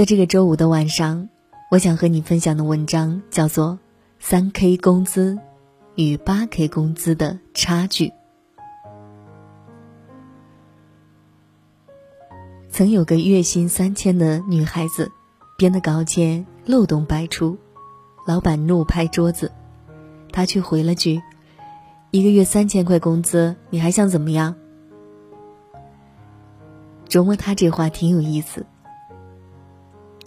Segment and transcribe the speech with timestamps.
[0.00, 1.28] 在这个周五的晚上，
[1.70, 3.72] 我想和你分享的文章叫做
[4.18, 5.38] 《三 K 工资
[5.94, 8.08] 与八 K 工资的差距》。
[12.70, 15.12] 曾有个月薪三千的女孩子，
[15.58, 17.58] 编的稿件漏洞百出，
[18.26, 19.52] 老板怒拍桌子，
[20.32, 21.20] 她却回了句
[22.10, 24.54] ：“一个月三千块工资，你还想怎么样？”
[27.06, 28.64] 琢磨他这话挺有意思。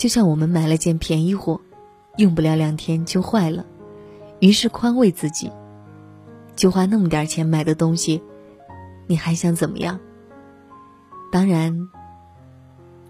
[0.04, 1.62] 就像我们买了件便宜货，
[2.18, 3.66] 用不了两天就坏了，
[4.42, 5.50] 于是宽慰自己，
[6.58, 8.22] 就花那么点钱买的东西，
[9.08, 10.02] 你还想怎么样？
[11.32, 11.88] 当然，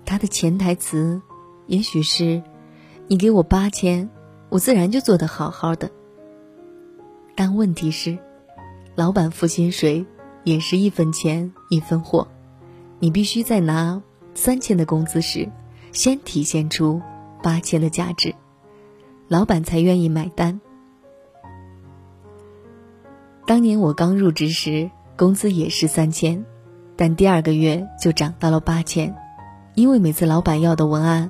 [0.06, 1.20] 他的潜台词
[1.66, 2.44] 也许是，
[3.08, 4.08] 你给我八千，
[4.50, 5.90] 我自然就做得好好的。
[7.34, 8.16] 但问题是，
[8.94, 10.06] 老板付薪水
[10.44, 12.28] 也是一分钱一分货，
[13.00, 14.00] 你必须在拿
[14.36, 15.50] 三千的工资时。
[15.94, 17.02] 先体现出
[17.44, 18.34] 八千的价值，
[19.28, 20.60] 老板才愿意买单。
[23.46, 26.44] 当年我刚入职时，工资也是三千，
[26.96, 29.16] 但第二个月就涨到了八千，
[29.76, 31.30] 因为每次老板要的文案，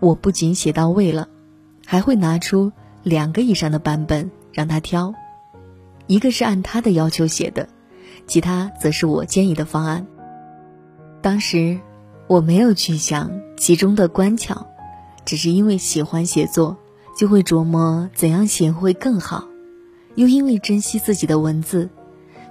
[0.00, 1.28] 我不仅写到位了，
[1.86, 5.14] 还会拿出两个以上的版本让他挑，
[6.06, 7.70] 一个是按他的要求写的，
[8.26, 10.06] 其他则是我建议的方案。
[11.22, 11.80] 当时。
[12.26, 14.66] 我没有去想其中的关巧，
[15.24, 16.76] 只是因为喜欢写作，
[17.16, 19.46] 就会琢磨怎样写会更好，
[20.14, 21.90] 又因为珍惜自己的文字，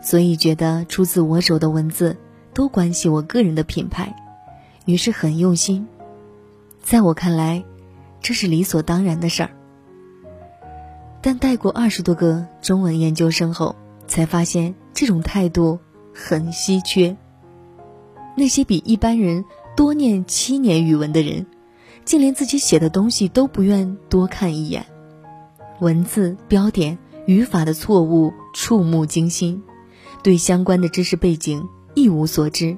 [0.01, 2.17] 所以觉得出自我手的文字
[2.53, 4.15] 都关系我个人的品牌，
[4.85, 5.87] 于是很用心。
[6.81, 7.63] 在我看来，
[8.21, 9.49] 这是理所当然的事儿。
[11.21, 13.75] 但带过二十多个中文研究生后，
[14.07, 15.79] 才发现这种态度
[16.13, 17.17] 很稀缺。
[18.35, 21.47] 那些比一般人多念七年语文的人，
[22.05, 24.85] 竟连自己写的东西都不愿多看一眼，
[25.79, 29.63] 文字、标点、语法的错误触目惊心，
[30.21, 32.77] 对相关的知识背景一无所知，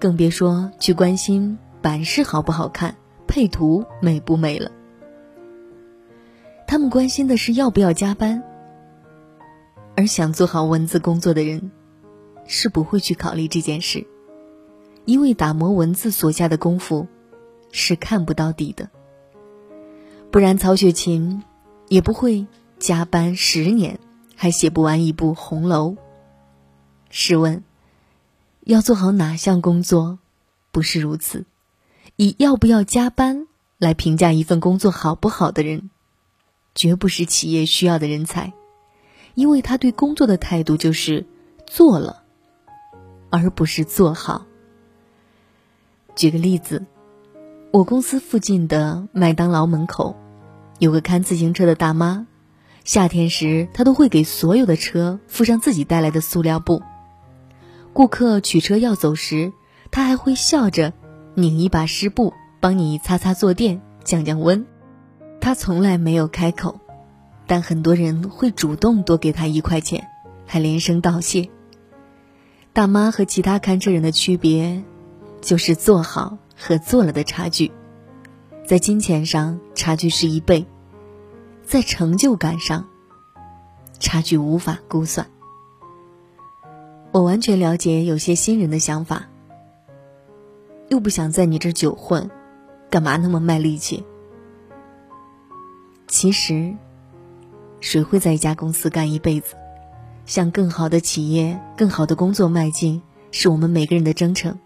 [0.00, 2.96] 更别说去关心版式好不好看、
[3.26, 4.70] 配图美不美了。
[6.66, 8.42] 他们关心的是要不要加班，
[9.94, 11.70] 而想做好文字工作的人，
[12.46, 14.06] 是不会去考虑这件事。
[15.04, 17.06] 因为打磨文字所下的功夫，
[17.72, 18.90] 是看不到底的。
[20.30, 21.42] 不然曹雪芹
[21.88, 22.46] 也不会
[22.78, 24.00] 加班十年
[24.34, 25.90] 还写不完一部《红楼》。
[27.10, 27.62] 试问，
[28.60, 30.18] 要做好哪项工作，
[30.72, 31.44] 不是如此？
[32.16, 33.46] 以要不要加班
[33.78, 35.90] 来评价一份工作好不好的人，
[36.74, 38.52] 绝不是企业需要的人才，
[39.34, 41.26] 因为他对工作的态度就是
[41.66, 42.22] 做了，
[43.30, 44.46] 而不是做好。
[46.14, 46.84] 举个例子，
[47.72, 50.16] 我公司附近的麦当劳门口，
[50.78, 52.26] 有个看自行车的大妈。
[52.84, 56.82] 夏天时，她都会给所有的车附上自己带来的塑料布。
[57.92, 59.52] 顾客取车要走时，
[59.90, 60.92] 她还会笑着
[61.34, 64.66] 拧一把湿布，帮你擦擦坐垫，降降温。
[65.40, 66.78] 她从来没有开口，
[67.46, 70.06] 但很多人会主动多给她一块钱，
[70.46, 71.50] 还连声道谢。
[72.72, 74.84] 大妈和其他看车人的区别。
[75.44, 77.70] 就是做好和做了的差距，
[78.66, 80.66] 在金钱上差距是一倍，
[81.62, 82.88] 在成就感上
[84.00, 85.26] 差距无法估算。
[87.12, 89.28] 我完全了解有些新人的想法，
[90.88, 92.30] 又不想在你这久混，
[92.88, 94.02] 干嘛那么卖力气？
[96.08, 96.74] 其实，
[97.80, 99.54] 谁会在一家公司干一辈子？
[100.24, 104.58] 向更好的企业、更好的工作迈进，是我们每个人的征程。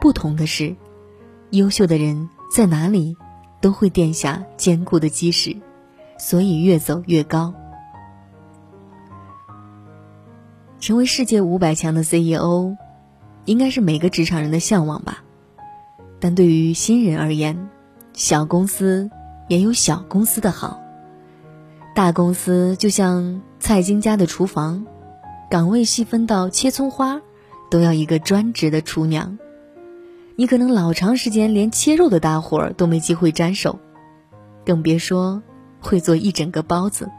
[0.00, 0.76] 不同的是，
[1.50, 3.16] 优秀的人在哪里
[3.60, 5.56] 都会垫下坚固的基石，
[6.18, 7.52] 所以越走越高。
[10.78, 12.76] 成为世界五百强的 CEO，
[13.44, 15.24] 应该是每个职场人的向往吧。
[16.20, 17.68] 但对于新人而言，
[18.12, 19.10] 小公司
[19.48, 20.80] 也有小公司的好。
[21.94, 24.86] 大公司就像蔡京家的厨房，
[25.50, 27.20] 岗位细分到切葱花，
[27.68, 29.36] 都要一个专职的厨娘。
[30.40, 33.80] 你可能老长时间连切肉的大活都没机会沾手，
[34.64, 35.42] 更别说
[35.80, 37.10] 会做一整个包子。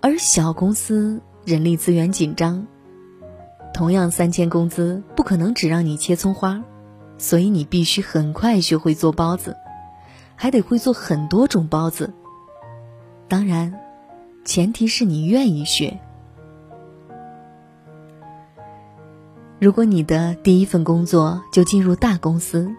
[0.00, 2.66] 而小公司人力资源紧张，
[3.74, 6.64] 同样三千工资不可能只让你切葱花，
[7.18, 9.58] 所以你必须很快学会做包子，
[10.36, 12.14] 还得会做很多种包子。
[13.28, 13.78] 当然，
[14.46, 16.00] 前提是你愿意学。
[19.60, 22.74] 如果你的第一份工作就进入大公司，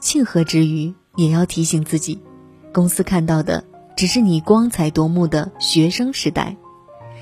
[0.00, 2.18] 庆贺之余也要提醒自己，
[2.72, 3.62] 公司看到的
[3.94, 6.56] 只是你光彩夺目的学生时代，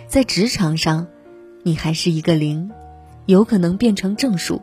[0.07, 1.09] 在职场上，
[1.65, 2.71] 你还是一个零，
[3.27, 4.63] 有可能变成正数，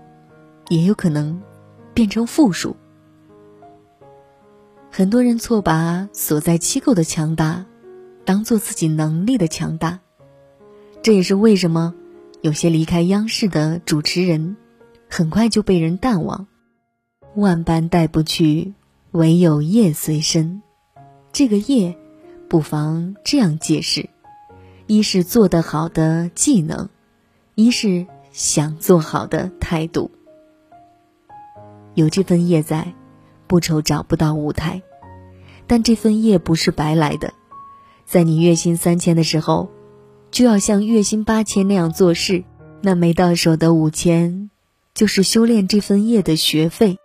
[0.70, 1.42] 也有可能
[1.94, 2.78] 变成负数。
[4.90, 7.66] 很多人错把所在机构的强大，
[8.24, 10.00] 当做自己能力的强大，
[11.02, 11.94] 这也是为什么
[12.42, 14.58] 有些离开央视的主持人，
[15.10, 16.48] 很快就被人淡忘。
[17.36, 18.74] 万般带不去，
[19.12, 20.62] 唯有业随身。
[21.32, 21.98] 这个业，
[22.48, 24.10] 不妨这样解释：
[24.88, 26.90] 一是做得好的技能，
[27.56, 30.12] 一是想做好的态度。
[31.94, 32.94] 有这份业在。
[33.48, 34.84] 不愁找不到舞台，
[35.66, 37.34] 但这份业不是白来的。
[38.06, 39.72] 在你月薪三千的时候，
[40.32, 42.44] 就要像月薪八千那样做事。
[42.82, 44.50] 那没到手的五千，
[44.94, 46.98] 就是修炼这份业的学费。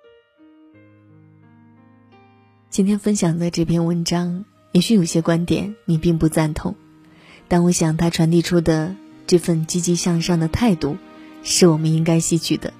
[2.70, 6.76] 今天分享的这篇文章，也许有些观点你并不赞同，
[7.48, 8.94] 但我想它传递出的
[9.26, 10.96] 这份积极向上的态度，
[11.42, 12.72] 是我们应该吸取的。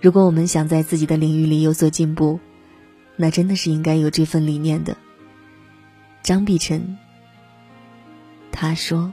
[0.00, 2.40] 如果我们想在自己的领域里有所进步，
[3.16, 4.96] 那真的是应该有这份理念的。
[6.22, 6.98] 张碧晨，
[8.50, 9.12] 他说：“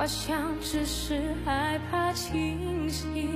[0.00, 3.28] 我想只是害怕清醒，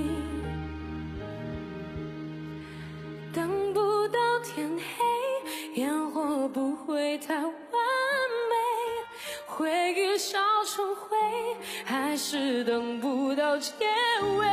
[3.33, 8.55] 等不到天黑，烟火不会太完美，
[9.45, 11.17] 回忆烧成灰，
[11.83, 13.73] 还是等不到结
[14.39, 14.52] 尾。